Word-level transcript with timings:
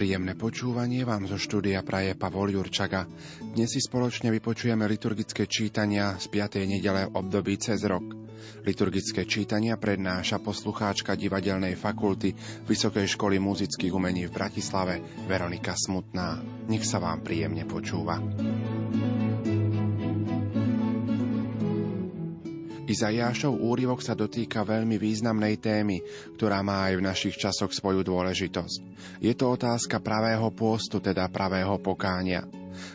Príjemné 0.00 0.32
počúvanie 0.32 1.04
vám 1.04 1.28
zo 1.28 1.36
štúdia 1.36 1.84
praje 1.84 2.16
Pavol 2.16 2.56
Jurčaga. 2.56 3.04
Dnes 3.52 3.68
si 3.68 3.84
spoločne 3.84 4.32
vypočujeme 4.32 4.88
liturgické 4.88 5.44
čítania 5.44 6.16
z 6.16 6.24
5. 6.24 6.56
nedele 6.64 7.12
v 7.12 7.20
období 7.20 7.60
cez 7.60 7.84
rok. 7.84 8.08
Liturgické 8.64 9.28
čítania 9.28 9.76
prednáša 9.76 10.40
poslucháčka 10.40 11.20
divadelnej 11.20 11.76
fakulty 11.76 12.32
Vysokej 12.64 13.12
školy 13.12 13.36
muzických 13.44 13.92
umení 13.92 14.24
v 14.24 14.40
Bratislave 14.40 15.04
Veronika 15.28 15.76
Smutná. 15.76 16.40
Nech 16.64 16.88
sa 16.88 16.96
vám 16.96 17.20
príjemne 17.20 17.68
počúva. 17.68 18.24
Izajášov 22.90 23.54
úryvok 23.54 24.02
sa 24.02 24.18
dotýka 24.18 24.66
veľmi 24.66 24.98
významnej 24.98 25.62
témy, 25.62 26.02
ktorá 26.34 26.58
má 26.66 26.90
aj 26.90 26.98
v 26.98 27.06
našich 27.06 27.38
časoch 27.38 27.70
svoju 27.70 28.02
dôležitosť. 28.02 28.80
Je 29.22 29.30
to 29.38 29.54
otázka 29.54 30.02
pravého 30.02 30.50
pôstu, 30.50 30.98
teda 30.98 31.30
pravého 31.30 31.78
pokánia. 31.78 32.42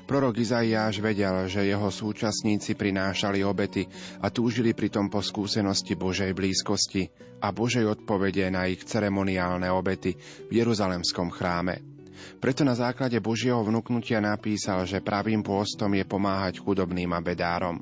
Prorok 0.03 0.35
Izaiáš 0.35 0.99
vedel, 0.99 1.47
že 1.47 1.63
jeho 1.63 1.87
súčasníci 1.87 2.75
prinášali 2.75 3.39
obety 3.47 3.87
a 4.19 4.27
túžili 4.27 4.75
pritom 4.75 5.07
po 5.07 5.23
skúsenosti 5.23 5.95
Božej 5.95 6.35
blízkosti 6.35 7.07
a 7.39 7.55
Božej 7.55 7.87
odpovede 7.87 8.51
na 8.51 8.67
ich 8.67 8.83
ceremoniálne 8.83 9.71
obety 9.71 10.11
v 10.51 10.59
Jeruzalemskom 10.59 11.31
chráme. 11.31 11.94
Preto 12.39 12.63
na 12.63 12.77
základe 12.77 13.17
Božieho 13.19 13.59
vnúknutia 13.63 14.23
napísal, 14.23 14.87
že 14.87 15.03
pravým 15.03 15.41
pôstom 15.43 15.91
je 15.95 16.05
pomáhať 16.07 16.61
chudobným 16.61 17.11
a 17.15 17.19
bedárom. 17.19 17.81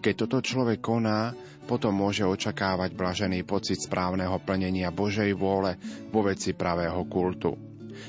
Keď 0.00 0.14
toto 0.26 0.38
človek 0.42 0.80
koná, 0.82 1.34
potom 1.68 1.92
môže 1.92 2.24
očakávať 2.24 2.96
blažený 2.96 3.44
pocit 3.44 3.76
správneho 3.76 4.40
plnenia 4.40 4.88
Božej 4.88 5.36
vôle 5.36 5.76
vo 6.08 6.24
veci 6.24 6.56
pravého 6.56 7.04
kultu. 7.06 7.54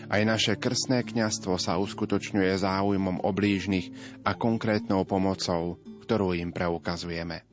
Aj 0.08 0.22
naše 0.22 0.56
krstné 0.56 1.02
kňastvo 1.04 1.58
sa 1.58 1.82
uskutočňuje 1.82 2.54
záujmom 2.62 3.26
oblížnych 3.26 3.90
a 4.24 4.38
konkrétnou 4.38 5.04
pomocou, 5.04 5.82
ktorú 6.06 6.38
im 6.38 6.54
preukazujeme. 6.54 7.44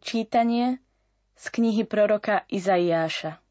Čítanie 0.00 0.78
z 1.36 1.44
knihy 1.52 1.84
proroka 1.84 2.46
Izaiáša 2.48 3.42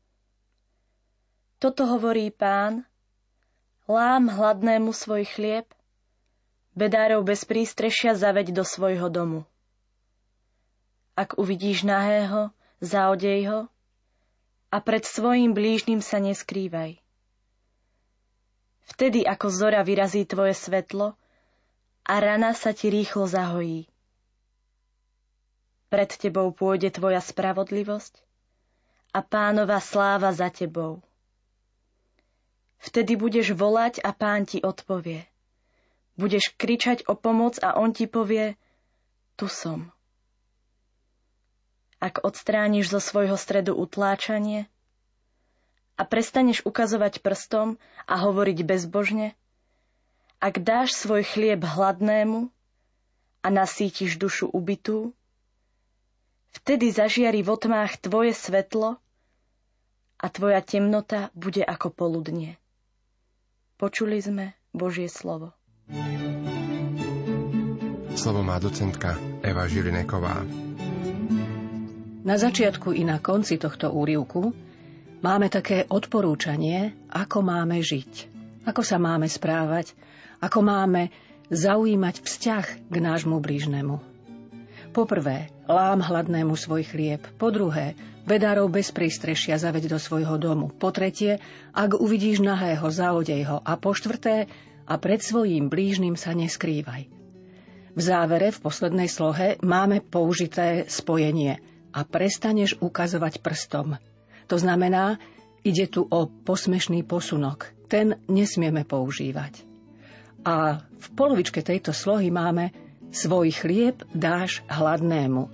Toto 1.59 1.83
hovorí 1.85 2.31
pán, 2.31 2.87
lám 3.85 4.29
hladnému 4.29 4.89
svoj 4.93 5.29
chlieb, 5.29 5.69
bedárov 6.73 7.21
bez 7.21 7.45
prístrešia 7.45 8.17
zaveď 8.17 8.51
do 8.51 8.63
svojho 8.65 9.07
domu. 9.13 9.45
Ak 11.15 11.39
uvidíš 11.39 11.87
nahého, 11.87 12.51
zaodej 12.83 13.47
ho 13.47 13.59
a 14.73 14.77
pred 14.83 15.07
svojim 15.07 15.55
blížnym 15.55 16.03
sa 16.03 16.19
neskrývaj. 16.19 16.99
Vtedy 18.85 19.23
ako 19.25 19.47
zora 19.49 19.81
vyrazí 19.81 20.27
tvoje 20.27 20.53
svetlo 20.53 21.15
a 22.05 22.13
rana 22.21 22.53
sa 22.53 22.75
ti 22.75 22.91
rýchlo 22.91 23.25
zahojí. 23.25 23.89
Pred 25.89 26.09
tebou 26.19 26.51
pôjde 26.51 26.91
tvoja 26.91 27.23
spravodlivosť 27.23 28.19
a 29.15 29.23
pánova 29.23 29.79
sláva 29.79 30.35
za 30.35 30.51
tebou. 30.51 30.99
Vtedy 32.95 33.19
budeš 33.19 33.51
volať 33.51 33.99
a 33.99 34.15
pán 34.15 34.47
ti 34.47 34.63
odpovie. 34.63 35.27
Budeš 36.15 36.55
kričať 36.55 37.11
o 37.11 37.19
pomoc 37.19 37.59
a 37.59 37.75
on 37.75 37.91
ti 37.91 38.07
povie, 38.07 38.55
tu 39.35 39.51
som 39.51 39.91
ak 42.05 42.21
odstrániš 42.21 42.93
zo 42.93 43.01
svojho 43.01 43.33
stredu 43.33 43.73
utláčanie 43.73 44.69
a 45.97 46.05
prestaneš 46.05 46.61
ukazovať 46.61 47.23
prstom 47.25 47.81
a 48.05 48.13
hovoriť 48.21 48.61
bezbožne, 48.61 49.33
ak 50.37 50.61
dáš 50.61 50.93
svoj 50.93 51.25
chlieb 51.25 51.65
hladnému 51.65 52.53
a 53.41 53.47
nasítiš 53.47 54.21
dušu 54.21 54.51
ubitú, 54.53 55.17
vtedy 56.61 56.93
zažiari 56.93 57.41
v 57.41 57.49
otmách 57.49 57.97
tvoje 58.03 58.37
svetlo 58.37 59.01
a 60.19 60.25
tvoja 60.29 60.61
temnota 60.61 61.33
bude 61.33 61.63
ako 61.63 61.89
poludnie. 61.89 62.59
Počuli 63.75 64.23
sme 64.23 64.55
Božie 64.71 65.11
slovo. 65.11 65.51
Slovo 68.15 68.39
má 68.39 68.55
docentka 68.63 69.19
Eva 69.43 69.67
Žilineková. 69.67 70.47
Na 72.23 72.35
začiatku 72.39 72.95
i 72.95 73.03
na 73.03 73.19
konci 73.19 73.59
tohto 73.59 73.91
úrivku 73.91 74.55
máme 75.19 75.51
také 75.51 75.83
odporúčanie, 75.91 76.95
ako 77.11 77.43
máme 77.43 77.83
žiť, 77.83 78.11
ako 78.63 78.79
sa 78.79 78.95
máme 78.95 79.27
správať, 79.27 79.91
ako 80.39 80.63
máme 80.63 81.11
zaujímať 81.51 82.23
vzťah 82.23 82.65
k 82.87 82.95
nášmu 82.95 83.43
blížnemu. 83.43 84.14
Poprvé, 84.95 85.51
lám 85.67 85.99
hladnému 85.99 86.55
svoj 86.55 86.87
chlieb. 86.87 87.19
Po 87.35 87.51
druhé, 87.51 87.99
bedárov 88.23 88.71
bez 88.71 88.95
prístrešia 88.95 89.59
zaveď 89.59 89.91
do 89.91 89.99
svojho 89.99 90.39
domu. 90.39 90.71
Po 90.71 90.95
tretie, 90.95 91.43
ak 91.75 91.99
uvidíš 91.99 92.39
nahého, 92.39 92.87
zaodej 92.87 93.43
ho. 93.51 93.59
A 93.59 93.75
po 93.75 93.91
štvrté, 93.91 94.47
a 94.87 94.93
pred 94.95 95.19
svojím 95.19 95.67
blížnym 95.67 96.15
sa 96.15 96.31
neskrývaj. 96.31 97.11
V 97.91 97.99
závere, 97.99 98.55
v 98.55 98.63
poslednej 98.63 99.11
slohe, 99.11 99.59
máme 99.59 99.99
použité 99.99 100.87
spojenie– 100.87 101.59
a 101.95 102.03
prestaneš 102.03 102.75
ukazovať 102.83 103.39
prstom. 103.39 103.95
To 104.51 104.55
znamená, 104.59 105.15
ide 105.63 105.87
tu 105.87 106.03
o 106.03 106.27
posmešný 106.27 107.07
posunok. 107.07 107.71
Ten 107.87 108.19
nesmieme 108.27 108.83
používať. 108.83 109.63
A 110.43 110.83
v 110.83 111.07
polovičke 111.15 111.63
tejto 111.63 111.95
slohy 111.95 112.29
máme 112.29 112.84
svoj 113.11 113.51
chlieb 113.53 114.01
dáš 114.13 114.63
hladnému. 114.69 115.49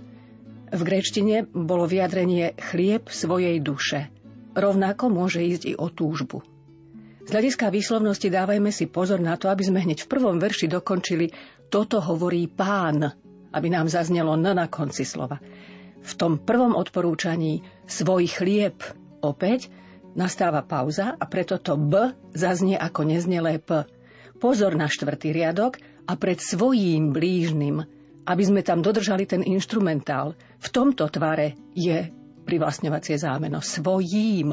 V 0.72 0.82
gréčtine 0.88 1.48
bolo 1.52 1.88
vyjadrenie 1.88 2.56
chlieb 2.56 3.12
svojej 3.12 3.60
duše. 3.60 4.08
Rovnako 4.56 5.12
môže 5.12 5.44
ísť 5.44 5.64
i 5.72 5.74
o 5.76 5.92
túžbu. 5.92 6.44
Z 7.28 7.30
hľadiska 7.32 7.72
výslovnosti 7.72 8.28
dávajme 8.28 8.72
si 8.72 8.88
pozor 8.88 9.20
na 9.20 9.36
to, 9.36 9.48
aby 9.48 9.64
sme 9.64 9.84
hneď 9.84 10.04
v 10.04 10.12
prvom 10.12 10.40
verši 10.40 10.68
dokončili 10.72 11.32
toto 11.72 12.00
hovorí 12.04 12.48
pán, 12.52 13.12
aby 13.52 13.68
nám 13.72 13.88
zaznelo 13.88 14.36
n 14.36 14.52
na 14.52 14.68
konci 14.68 15.08
slova 15.08 15.40
v 16.02 16.14
tom 16.18 16.42
prvom 16.42 16.74
odporúčaní 16.74 17.62
svoj 17.86 18.26
chlieb 18.26 18.82
opäť 19.22 19.70
nastáva 20.18 20.66
pauza 20.66 21.14
a 21.16 21.24
preto 21.30 21.62
to 21.62 21.78
B 21.78 22.12
zaznie 22.34 22.76
ako 22.76 23.06
neznelé 23.08 23.62
P. 23.62 23.86
Pozor 24.42 24.74
na 24.74 24.90
štvrtý 24.90 25.32
riadok 25.32 25.78
a 26.12 26.20
pred 26.20 26.44
svojím 26.44 27.16
blížnym, 27.16 27.88
aby 28.28 28.44
sme 28.44 28.68
tam 28.68 28.84
dodržali 28.84 29.24
ten 29.24 29.48
instrumentál. 29.48 30.36
V 30.60 30.68
tomto 30.68 31.08
tvare 31.08 31.56
je 31.72 32.12
privlastňovacie 32.44 33.16
zámeno 33.16 33.64
svojím. 33.64 34.52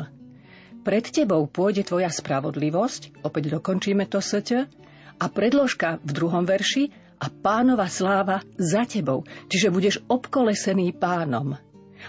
Pred 0.86 1.04
tebou 1.10 1.50
pôjde 1.50 1.82
tvoja 1.82 2.14
spravodlivosť, 2.14 3.26
opäť 3.26 3.58
dokončíme 3.58 4.06
to 4.06 4.22
sť, 4.22 4.70
a 5.18 5.26
predložka 5.26 5.98
v 6.06 6.10
druhom 6.14 6.46
verši 6.46 6.94
a 7.18 7.26
pánova 7.26 7.90
sláva 7.90 8.38
za 8.54 8.86
tebou. 8.86 9.26
Čiže 9.50 9.74
budeš 9.74 9.96
obkolesený 10.06 10.94
pánom. 10.94 11.58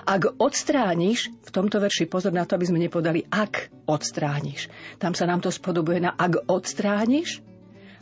Ak 0.05 0.29
odstrániš, 0.37 1.33
v 1.41 1.49
tomto 1.49 1.81
verši 1.81 2.05
pozor 2.05 2.29
na 2.29 2.45
to, 2.45 2.53
aby 2.53 2.69
sme 2.69 2.77
nepodali 2.77 3.25
ak 3.25 3.73
odstrániš. 3.89 4.69
Tam 5.01 5.17
sa 5.17 5.25
nám 5.25 5.41
to 5.41 5.49
spodobuje 5.49 5.97
na 5.97 6.13
ak 6.13 6.45
odstrániš 6.45 7.48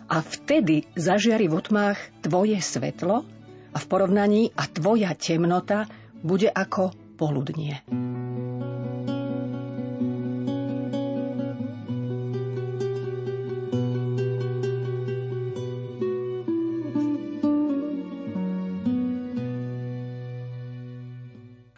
a 0.07 0.23
vtedy 0.23 0.87
zažiari 0.95 1.51
v 1.51 1.59
otmách 1.59 1.99
tvoje 2.23 2.55
svetlo 2.63 3.27
a 3.75 3.77
v 3.77 3.85
porovnaní 3.85 4.55
a 4.55 4.63
tvoja 4.71 5.11
temnota 5.13 5.85
bude 6.23 6.47
ako 6.47 6.95
poludnie. 7.19 7.83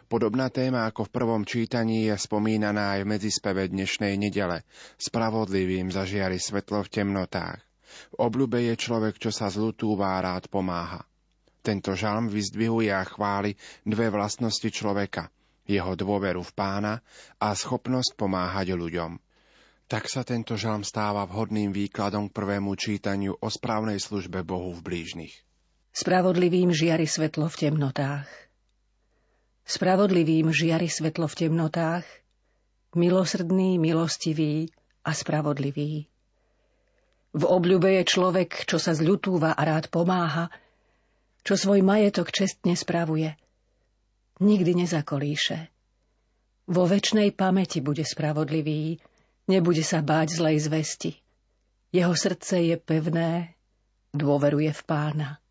Podobná 0.10 0.50
téma 0.50 0.90
ako 0.90 1.06
v 1.06 1.14
prvom 1.16 1.44
čítaní 1.46 2.10
je 2.10 2.18
spomínaná 2.18 2.98
aj 2.98 3.06
v 3.06 3.10
medzispeve 3.14 3.70
dnešnej 3.70 4.18
nedele. 4.18 4.66
Spravodlivým 4.98 5.94
zažiari 5.94 6.42
svetlo 6.42 6.82
v 6.82 6.92
temnotách. 6.92 7.69
V 8.14 8.16
obľube 8.18 8.60
je 8.62 8.76
človek, 8.78 9.18
čo 9.18 9.30
sa 9.30 9.48
zlutúva 9.48 10.18
a 10.18 10.24
rád 10.24 10.50
pomáha. 10.50 11.06
Tento 11.60 11.94
žalm 11.94 12.32
vyzdvihuje 12.32 12.90
a 12.90 13.04
chváli 13.04 13.54
dve 13.84 14.10
vlastnosti 14.10 14.68
človeka. 14.72 15.30
Jeho 15.70 15.94
dôveru 15.94 16.42
v 16.42 16.52
pána 16.58 16.94
a 17.38 17.54
schopnosť 17.54 18.18
pomáhať 18.18 18.74
ľuďom. 18.74 19.22
Tak 19.86 20.10
sa 20.10 20.26
tento 20.26 20.58
žalm 20.58 20.82
stáva 20.82 21.26
vhodným 21.30 21.70
výkladom 21.70 22.30
k 22.30 22.36
prvému 22.38 22.74
čítaniu 22.74 23.38
o 23.38 23.48
správnej 23.50 24.02
službe 24.02 24.42
Bohu 24.42 24.74
v 24.74 24.82
blížnych. 24.82 25.34
Spravodlivým 25.94 26.74
žiari 26.74 27.06
svetlo 27.06 27.50
v 27.50 27.70
temnotách. 27.70 28.30
Spravodlivým 29.70 30.50
žiari 30.50 30.90
svetlo 30.90 31.30
v 31.30 31.46
temnotách, 31.46 32.06
milosrdný, 32.98 33.78
milostivý 33.78 34.74
a 35.06 35.14
spravodlivý. 35.14 36.09
V 37.34 37.44
obľube 37.46 38.02
je 38.02 38.04
človek, 38.10 38.66
čo 38.66 38.82
sa 38.82 38.98
zľutúva 38.98 39.54
a 39.54 39.62
rád 39.62 39.94
pomáha, 39.94 40.50
čo 41.46 41.54
svoj 41.54 41.86
majetok 41.86 42.34
čestne 42.34 42.74
spravuje. 42.74 43.38
Nikdy 44.42 44.86
nezakolíše. 44.86 45.70
Vo 46.70 46.86
väčšnej 46.86 47.34
pamäti 47.34 47.82
bude 47.82 48.06
spravodlivý, 48.06 49.02
Nebude 49.50 49.82
sa 49.82 50.06
báť 50.06 50.38
zlej 50.38 50.62
zvesti. 50.62 51.18
Jeho 51.90 52.14
srdce 52.14 52.70
je 52.70 52.78
pevné, 52.78 53.58
dôveruje 54.14 54.70
v 54.70 54.82
pána. 54.86 55.42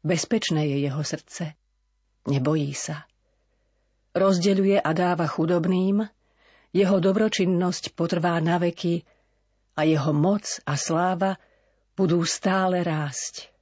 Bezpečné 0.00 0.64
je 0.64 0.88
jeho 0.88 1.04
srdce, 1.04 1.52
nebojí 2.24 2.72
sa. 2.72 3.04
Rozdeľuje 4.16 4.80
a 4.80 4.90
dáva 4.96 5.28
chudobným, 5.28 6.08
jeho 6.72 6.96
dobročinnosť 6.96 7.92
potrvá 7.92 8.40
na 8.40 8.56
veky 8.56 9.04
a 9.76 9.84
jeho 9.84 10.12
moc 10.16 10.58
a 10.64 10.74
sláva 10.74 11.36
budú 11.92 12.24
stále 12.24 12.80
rásť. 12.80 13.52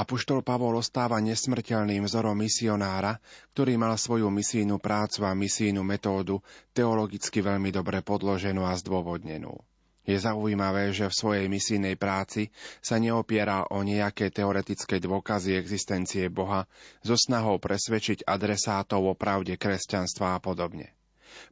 Apoštol 0.00 0.40
Pavol 0.40 0.80
ostáva 0.80 1.20
nesmrteľným 1.20 2.08
vzorom 2.08 2.32
misionára, 2.32 3.20
ktorý 3.52 3.76
mal 3.76 4.00
svoju 4.00 4.32
misijnú 4.32 4.80
prácu 4.80 5.28
a 5.28 5.36
misijnú 5.36 5.84
metódu 5.84 6.40
teologicky 6.72 7.44
veľmi 7.44 7.68
dobre 7.68 8.00
podloženú 8.00 8.64
a 8.64 8.72
zdôvodnenú. 8.80 9.60
Je 10.08 10.16
zaujímavé, 10.16 10.96
že 10.96 11.12
v 11.12 11.18
svojej 11.20 11.46
misijnej 11.52 12.00
práci 12.00 12.48
sa 12.80 12.96
neopieral 12.96 13.68
o 13.68 13.84
nejaké 13.84 14.32
teoretické 14.32 14.96
dôkazy 14.96 15.52
existencie 15.60 16.32
Boha 16.32 16.64
so 17.04 17.20
snahou 17.20 17.60
presvedčiť 17.60 18.24
adresátov 18.24 19.04
o 19.04 19.12
pravde 19.12 19.60
kresťanstva 19.60 20.34
a 20.34 20.42
podobne. 20.42 20.96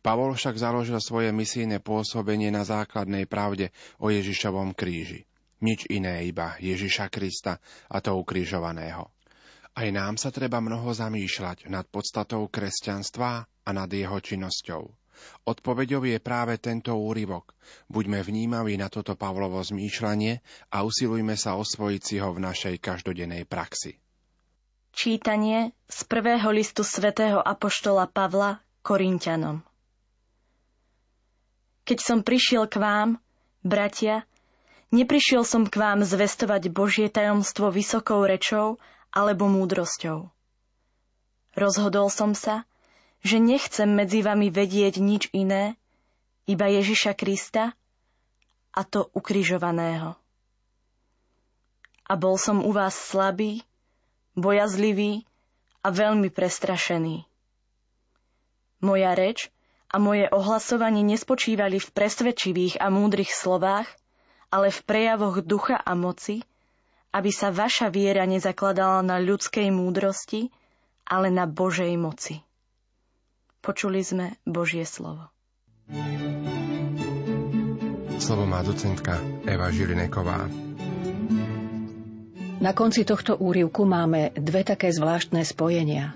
Pavol 0.01 0.35
však 0.35 0.57
založil 0.59 0.99
svoje 1.03 1.31
misijné 1.35 1.83
pôsobenie 1.83 2.49
na 2.49 2.63
základnej 2.63 3.27
pravde 3.27 3.75
o 3.99 4.09
Ježišovom 4.09 4.73
kríži. 4.75 5.29
Nič 5.59 5.91
iné 5.91 6.23
iba 6.23 6.55
Ježiša 6.63 7.11
Krista 7.11 7.59
a 7.91 7.99
to 7.99 8.15
ukrižovaného. 8.15 9.11
Aj 9.79 9.89
nám 9.95 10.19
sa 10.19 10.35
treba 10.35 10.59
mnoho 10.59 10.91
zamýšľať 10.91 11.71
nad 11.71 11.87
podstatou 11.87 12.47
kresťanstva 12.51 13.47
a 13.47 13.71
nad 13.71 13.91
jeho 13.91 14.19
činnosťou. 14.19 14.83
Odpoveďou 15.51 16.07
je 16.07 16.19
práve 16.23 16.59
tento 16.63 16.95
úryvok. 16.95 17.55
Buďme 17.91 18.23
vnímaví 18.23 18.79
na 18.79 18.87
toto 18.87 19.19
Pavlovo 19.19 19.59
zmýšľanie 19.59 20.39
a 20.71 20.87
usilujme 20.87 21.35
sa 21.35 21.59
osvojiť 21.59 22.03
si 22.03 22.17
ho 22.23 22.31
v 22.31 22.43
našej 22.43 22.79
každodennej 22.79 23.43
praxi. 23.47 23.99
Čítanie 24.95 25.75
z 25.87 25.99
prvého 26.07 26.51
listu 26.51 26.83
svätého 26.83 27.39
Apoštola 27.39 28.11
Pavla 28.11 28.63
Korintianom 28.83 29.68
Keď 31.89 31.99
som 32.05 32.21
prišiel 32.21 32.69
k 32.69 32.77
vám, 32.77 33.17
bratia, 33.65 34.29
Neprišiel 34.89 35.45
som 35.45 35.69
k 35.69 35.77
vám 35.77 36.01
zvestovať 36.01 36.73
Božie 36.73 37.13
tajomstvo 37.13 37.69
vysokou 37.69 38.25
rečou 38.25 38.81
alebo 39.13 39.45
múdrosťou. 39.45 40.33
Rozhodol 41.53 42.09
som 42.09 42.33
sa, 42.33 42.65
že 43.21 43.37
nechcem 43.37 43.85
medzi 43.85 44.25
vami 44.25 44.49
vedieť 44.49 44.97
nič 44.97 45.29
iné, 45.37 45.77
iba 46.49 46.73
Ježiša 46.73 47.13
Krista 47.13 47.77
a 48.73 48.81
to 48.81 49.13
ukrižovaného. 49.13 50.17
A 52.09 52.13
bol 52.17 52.41
som 52.41 52.65
u 52.65 52.73
vás 52.73 52.97
slabý, 52.97 53.61
bojazlivý 54.33 55.29
a 55.85 55.93
veľmi 55.93 56.33
prestrašený. 56.33 57.29
Moja 58.81 59.13
reč 59.13 59.53
a 59.89 59.97
moje 59.97 60.29
ohlasovanie 60.29 61.01
nespočívali 61.01 61.81
v 61.81 61.89
presvedčivých 61.97 62.77
a 62.81 62.93
múdrych 62.93 63.33
slovách, 63.33 63.89
ale 64.53 64.69
v 64.69 64.81
prejavoch 64.85 65.41
ducha 65.41 65.81
a 65.81 65.97
moci, 65.97 66.45
aby 67.13 67.33
sa 67.33 67.49
vaša 67.49 67.89
viera 67.89 68.29
nezakladala 68.29 69.01
na 69.01 69.17
ľudskej 69.17 69.73
múdrosti, 69.73 70.53
ale 71.09 71.33
na 71.33 71.49
Božej 71.49 71.97
moci. 71.97 72.45
Počuli 73.65 74.05
sme 74.05 74.37
Božie 74.45 74.85
slovo. 74.85 75.33
Slovo 78.21 78.45
má 78.45 78.61
docentka 78.61 79.17
Eva 79.49 79.73
Žilineková. 79.73 80.53
Na 82.59 82.75
konci 82.75 83.07
tohto 83.07 83.39
úrivku 83.39 83.87
máme 83.89 84.35
dve 84.37 84.67
také 84.67 84.91
zvláštne 84.93 85.47
spojenia. 85.47 86.13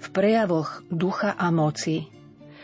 V 0.00 0.08
prejavoch 0.14 0.80
ducha 0.88 1.34
a 1.34 1.50
moci 1.50 2.08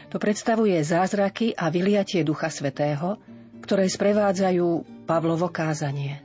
to 0.09 0.17
predstavuje 0.17 0.81
zázraky 0.81 1.53
a 1.53 1.69
vyliatie 1.69 2.25
Ducha 2.25 2.49
Svetého, 2.49 3.21
ktoré 3.61 3.85
sprevádzajú 3.85 4.67
Pavlovo 5.05 5.53
kázanie. 5.53 6.25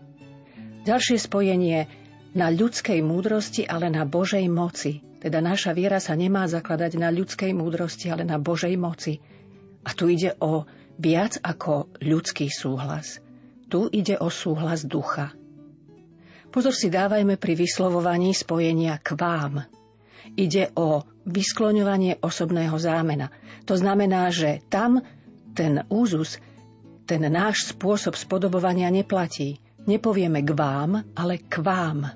Ďalšie 0.83 1.19
spojenie 1.19 1.87
na 2.35 2.47
ľudskej 2.47 2.99
múdrosti, 3.03 3.67
ale 3.67 3.91
na 3.91 4.07
Božej 4.07 4.47
moci. 4.47 5.03
Teda 5.19 5.39
naša 5.39 5.71
viera 5.71 6.03
sa 6.03 6.15
nemá 6.15 6.43
zakladať 6.47 6.99
na 6.99 7.07
ľudskej 7.11 7.55
múdrosti, 7.55 8.11
ale 8.11 8.27
na 8.27 8.35
Božej 8.39 8.75
moci. 8.75 9.23
A 9.83 9.95
tu 9.95 10.11
ide 10.11 10.35
o 10.43 10.67
viac 10.99 11.39
ako 11.39 11.91
ľudský 12.03 12.51
súhlas. 12.51 13.23
Tu 13.71 13.87
ide 13.91 14.19
o 14.19 14.27
súhlas 14.27 14.83
ducha. 14.83 15.31
Pozor 16.53 16.75
si 16.75 16.91
dávajme 16.91 17.39
pri 17.39 17.57
vyslovovaní 17.57 18.35
spojenia 18.35 18.99
k 19.01 19.17
vám. 19.17 19.65
Ide 20.33 20.71
o 20.79 21.03
vyskloňovanie 21.27 22.19
osobného 22.23 22.75
zámena. 22.79 23.31
To 23.67 23.75
znamená, 23.75 24.31
že 24.31 24.63
tam 24.71 25.03
ten 25.53 25.85
úzus 25.87 26.41
ten 27.03 27.19
náš 27.27 27.75
spôsob 27.75 28.15
spodobovania 28.15 28.87
neplatí. 28.87 29.59
Nepovieme 29.83 30.39
k 30.39 30.55
vám, 30.55 31.03
ale 31.11 31.43
k 31.43 31.59
vám. 31.59 32.07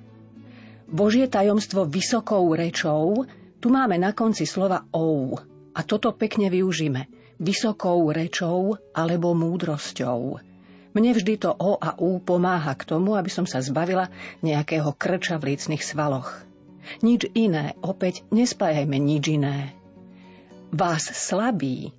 Božie 0.88 1.28
tajomstvo 1.28 1.84
vysokou 1.84 2.48
rečou, 2.56 3.28
tu 3.60 3.68
máme 3.68 4.00
na 4.00 4.16
konci 4.16 4.48
slova 4.48 4.88
ou. 4.96 5.36
A 5.76 5.80
toto 5.84 6.16
pekne 6.16 6.48
využíme. 6.48 7.12
Vysokou 7.38 8.08
rečou 8.16 8.80
alebo 8.96 9.36
múdrosťou. 9.36 10.40
Mne 10.96 11.12
vždy 11.14 11.34
to 11.38 11.52
O 11.54 11.78
a 11.78 12.00
U 12.00 12.18
pomáha 12.24 12.74
k 12.74 12.88
tomu, 12.88 13.14
aby 13.14 13.30
som 13.30 13.46
sa 13.46 13.62
zbavila 13.62 14.10
nejakého 14.42 14.90
krča 14.96 15.38
v 15.38 15.54
lícnych 15.54 15.84
svaloch. 15.84 16.47
Nič 17.04 17.30
iné, 17.36 17.78
opäť 17.84 18.24
nespájajme 18.34 18.98
nič 18.98 19.24
iné. 19.32 19.74
Vás 20.72 21.08
slabí 21.08 21.96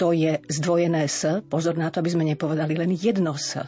to 0.00 0.16
je 0.16 0.40
zdvojené 0.48 1.04
S, 1.04 1.44
pozor 1.52 1.76
na 1.76 1.92
to, 1.92 2.00
aby 2.00 2.08
sme 2.08 2.24
nepovedali 2.24 2.72
len 2.72 2.96
jedno 2.96 3.36
S. 3.36 3.60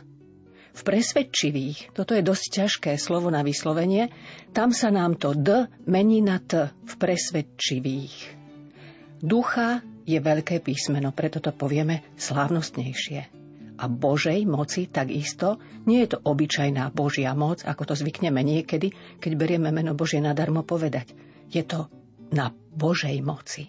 V 0.73 0.81
presvedčivých, 0.81 1.93
toto 1.93 2.17
je 2.17 2.25
dosť 2.25 2.45
ťažké 2.65 2.93
slovo 2.97 3.29
na 3.29 3.45
vyslovenie, 3.45 4.09
tam 4.57 4.73
sa 4.73 4.89
nám 4.89 5.21
to 5.21 5.37
D 5.37 5.69
mení 5.85 6.25
na 6.25 6.41
T 6.41 6.73
v 6.73 6.93
presvedčivých. 6.97 8.17
Ducha 9.21 9.85
je 10.09 10.17
veľké 10.17 10.65
písmeno, 10.65 11.13
preto 11.13 11.45
to 11.45 11.53
povieme 11.53 12.01
slávnostnejšie. 12.17 13.42
A 13.79 13.89
Božej 13.89 14.45
moci 14.45 14.89
takisto 14.89 15.57
nie 15.89 16.05
je 16.05 16.17
to 16.17 16.19
obyčajná 16.21 16.93
Božia 16.93 17.33
moc, 17.33 17.65
ako 17.65 17.93
to 17.93 17.95
zvykneme 17.97 18.41
niekedy, 18.45 18.93
keď 19.19 19.33
berieme 19.39 19.73
meno 19.73 19.97
Božie 19.97 20.21
nadarmo 20.21 20.67
povedať. 20.67 21.15
Je 21.49 21.65
to 21.65 21.89
na 22.33 22.53
Božej 22.73 23.21
moci. 23.21 23.69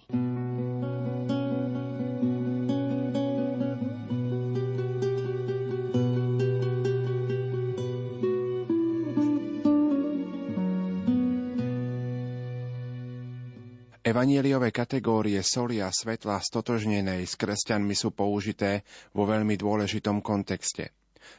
Evanieliové 14.03 14.75
kategórie 14.75 15.39
soli 15.39 15.79
a 15.79 15.88
svetla 15.88 16.43
stotožnenej 16.43 17.24
s 17.24 17.39
kresťanmi 17.39 17.95
sú 17.95 18.12
použité 18.12 18.83
vo 19.15 19.24
veľmi 19.24 19.55
dôležitom 19.55 20.19
kontexte. 20.19 20.91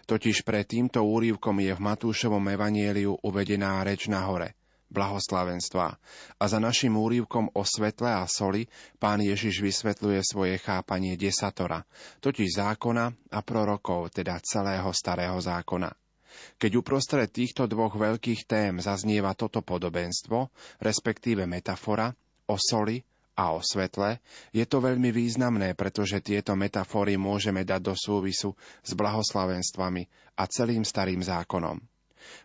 Totiž 0.09 0.49
pre 0.49 0.64
týmto 0.64 1.04
úrivkom 1.04 1.61
je 1.61 1.76
v 1.76 1.85
Matúšovom 1.85 2.40
evanieliu 2.49 3.21
uvedená 3.21 3.85
reč 3.85 4.09
na 4.09 4.25
hore, 4.25 4.56
blahoslavenstva. 4.88 6.00
A 6.40 6.44
za 6.49 6.56
našim 6.56 6.97
úrivkom 6.97 7.52
o 7.52 7.68
svetle 7.68 8.09
a 8.09 8.25
soli 8.25 8.64
pán 8.97 9.21
Ježiš 9.21 9.61
vysvetľuje 9.61 10.25
svoje 10.25 10.56
chápanie 10.56 11.21
desatora, 11.21 11.85
totiž 12.25 12.64
zákona 12.64 13.12
a 13.28 13.44
prorokov, 13.44 14.09
teda 14.16 14.40
celého 14.40 14.88
starého 14.97 15.37
zákona. 15.37 15.92
Keď 16.56 16.80
uprostred 16.80 17.28
týchto 17.28 17.68
dvoch 17.68 17.92
veľkých 17.92 18.49
tém 18.49 18.80
zaznieva 18.80 19.37
toto 19.37 19.61
podobenstvo, 19.61 20.49
respektíve 20.80 21.44
metafora, 21.44 22.16
o 22.48 22.56
soli 22.60 23.02
a 23.34 23.50
o 23.54 23.60
svetle, 23.60 24.22
je 24.54 24.62
to 24.64 24.78
veľmi 24.78 25.10
významné, 25.10 25.74
pretože 25.74 26.22
tieto 26.22 26.54
metafory 26.54 27.18
môžeme 27.18 27.66
dať 27.66 27.80
do 27.82 27.94
súvisu 27.98 28.54
s 28.82 28.90
blahoslavenstvami 28.94 30.02
a 30.38 30.42
celým 30.46 30.86
starým 30.86 31.18
zákonom. 31.18 31.82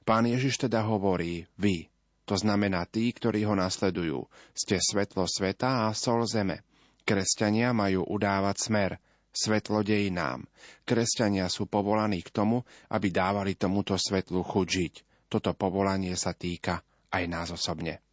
Pán 0.04 0.26
Ježiš 0.26 0.68
teda 0.68 0.84
hovorí 0.84 1.46
vy, 1.56 1.88
to 2.26 2.38
znamená 2.38 2.86
tí, 2.86 3.10
ktorí 3.10 3.42
ho 3.46 3.58
nasledujú. 3.58 4.30
Ste 4.54 4.78
svetlo 4.78 5.26
sveta 5.26 5.90
a 5.90 5.98
sol 5.98 6.26
zeme. 6.30 6.62
Kresťania 7.02 7.74
majú 7.74 8.06
udávať 8.06 8.56
smer, 8.70 8.92
svetlo 9.34 9.82
dejinám. 9.82 10.46
Kresťania 10.86 11.50
sú 11.50 11.66
povolaní 11.66 12.22
k 12.22 12.30
tomu, 12.30 12.62
aby 12.94 13.10
dávali 13.10 13.58
tomuto 13.58 13.98
svetlu 13.98 14.46
chuť 14.46 14.68
žiť. 14.68 14.94
Toto 15.26 15.58
povolanie 15.58 16.14
sa 16.14 16.38
týka 16.38 16.86
aj 17.10 17.24
nás 17.26 17.50
osobne. 17.50 18.09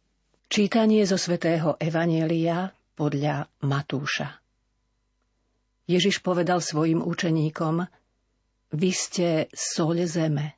Čítanie 0.47 1.03
zo 1.03 1.19
svätého 1.19 1.75
Evanielia 1.75 2.71
podľa 2.95 3.51
Matúša. 3.67 4.39
Ježiš 5.91 6.23
povedal 6.23 6.63
svojim 6.63 7.03
učeníkom, 7.03 7.83
vy 8.71 8.89
ste 8.95 9.51
soľ 9.51 10.07
zeme. 10.07 10.55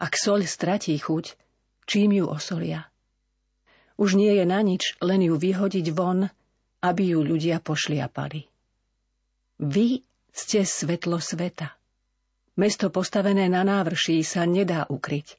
Ak 0.00 0.16
soľ 0.16 0.48
stratí 0.48 0.96
chuť, 0.96 1.36
čím 1.84 2.16
ju 2.16 2.32
osolia? 2.32 2.88
Už 4.00 4.16
nie 4.16 4.32
je 4.32 4.48
na 4.48 4.64
nič, 4.64 4.96
len 5.04 5.20
ju 5.20 5.36
vyhodiť 5.36 5.86
von, 5.92 6.32
aby 6.80 7.12
ju 7.12 7.20
ľudia 7.20 7.60
pošliapali. 7.60 8.48
Vy 9.60 10.00
ste 10.32 10.64
svetlo 10.64 11.20
sveta. 11.20 11.76
Mesto 12.56 12.88
postavené 12.88 13.52
na 13.52 13.68
návrší 13.68 14.24
sa 14.24 14.48
nedá 14.48 14.88
ukryť. 14.88 15.36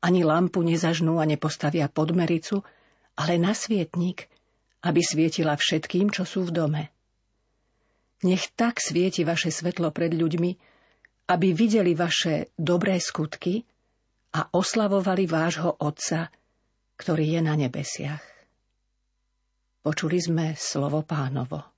Ani 0.00 0.24
lampu 0.24 0.64
nezažnú 0.64 1.20
a 1.20 1.28
nepostavia 1.28 1.92
podmericu, 1.92 2.64
ale 3.16 3.40
na 3.40 3.56
svietnik, 3.56 4.28
aby 4.84 5.00
svietila 5.02 5.56
všetkým, 5.56 6.12
čo 6.12 6.22
sú 6.22 6.46
v 6.46 6.54
dome. 6.54 6.82
Nech 8.24 8.48
tak 8.56 8.80
svieti 8.80 9.26
vaše 9.26 9.52
svetlo 9.52 9.92
pred 9.92 10.14
ľuďmi, 10.14 10.50
aby 11.26 11.48
videli 11.52 11.92
vaše 11.92 12.54
dobré 12.54 13.02
skutky 13.02 13.66
a 14.32 14.46
oslavovali 14.54 15.26
vášho 15.26 15.74
Otca, 15.82 16.30
ktorý 16.96 17.36
je 17.36 17.40
na 17.44 17.54
nebesiach. 17.58 18.24
Počuli 19.84 20.18
sme 20.18 20.46
slovo 20.56 21.02
pánovo. 21.02 21.75